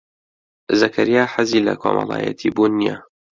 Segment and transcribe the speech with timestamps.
[0.79, 2.97] زەکەریا حەزی لە کۆمەڵایەتیبوون نییە.